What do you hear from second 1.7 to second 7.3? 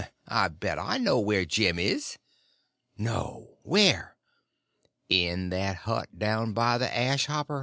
is." "No! Where?" "In that hut down by the ash